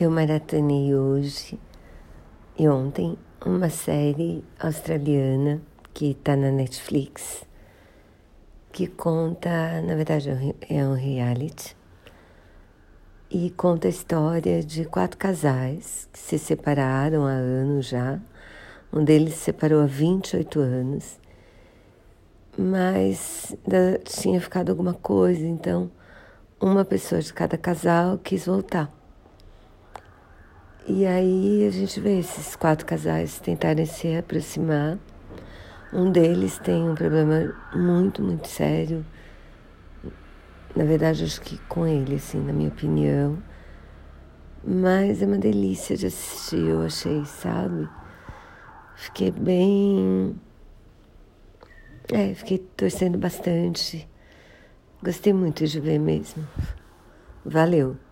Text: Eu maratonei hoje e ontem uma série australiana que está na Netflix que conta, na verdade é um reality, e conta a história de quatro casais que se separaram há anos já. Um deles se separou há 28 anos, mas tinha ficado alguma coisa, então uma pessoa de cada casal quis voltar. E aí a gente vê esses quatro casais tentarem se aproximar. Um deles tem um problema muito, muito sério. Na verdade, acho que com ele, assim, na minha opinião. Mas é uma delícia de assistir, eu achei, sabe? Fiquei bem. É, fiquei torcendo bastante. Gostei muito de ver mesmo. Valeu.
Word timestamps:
Eu 0.00 0.12
maratonei 0.12 0.94
hoje 0.94 1.58
e 2.56 2.68
ontem 2.68 3.18
uma 3.44 3.68
série 3.68 4.44
australiana 4.56 5.60
que 5.92 6.12
está 6.12 6.36
na 6.36 6.52
Netflix 6.52 7.44
que 8.70 8.86
conta, 8.86 9.82
na 9.82 9.96
verdade 9.96 10.30
é 10.70 10.86
um 10.86 10.94
reality, 10.94 11.76
e 13.28 13.50
conta 13.50 13.88
a 13.88 13.90
história 13.90 14.62
de 14.62 14.84
quatro 14.84 15.18
casais 15.18 16.08
que 16.12 16.18
se 16.20 16.38
separaram 16.38 17.26
há 17.26 17.32
anos 17.32 17.88
já. 17.88 18.20
Um 18.92 19.02
deles 19.02 19.34
se 19.34 19.46
separou 19.46 19.82
há 19.82 19.86
28 19.86 20.60
anos, 20.60 21.18
mas 22.56 23.52
tinha 24.04 24.40
ficado 24.40 24.70
alguma 24.70 24.94
coisa, 24.94 25.44
então 25.44 25.90
uma 26.60 26.84
pessoa 26.84 27.20
de 27.20 27.34
cada 27.34 27.58
casal 27.58 28.16
quis 28.18 28.46
voltar. 28.46 28.96
E 30.90 31.04
aí 31.04 31.66
a 31.66 31.70
gente 31.70 32.00
vê 32.00 32.18
esses 32.18 32.56
quatro 32.56 32.86
casais 32.86 33.38
tentarem 33.38 33.84
se 33.84 34.16
aproximar. 34.16 34.98
Um 35.92 36.10
deles 36.10 36.58
tem 36.58 36.82
um 36.82 36.94
problema 36.94 37.54
muito, 37.74 38.22
muito 38.22 38.48
sério. 38.48 39.04
Na 40.74 40.84
verdade, 40.84 41.24
acho 41.24 41.42
que 41.42 41.58
com 41.68 41.86
ele, 41.86 42.14
assim, 42.14 42.40
na 42.40 42.54
minha 42.54 42.70
opinião. 42.70 43.36
Mas 44.64 45.20
é 45.20 45.26
uma 45.26 45.36
delícia 45.36 45.94
de 45.94 46.06
assistir, 46.06 46.66
eu 46.66 46.80
achei, 46.80 47.22
sabe? 47.26 47.86
Fiquei 48.96 49.30
bem. 49.30 50.40
É, 52.10 52.32
fiquei 52.32 52.58
torcendo 52.58 53.18
bastante. 53.18 54.08
Gostei 55.02 55.34
muito 55.34 55.66
de 55.66 55.80
ver 55.80 55.98
mesmo. 55.98 56.48
Valeu. 57.44 58.07